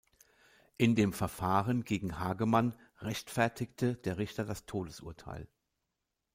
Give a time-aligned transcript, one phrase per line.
[0.77, 5.47] In dem Verfahren gegen Hagemann rechtfertigte der Richter das Todesurteil.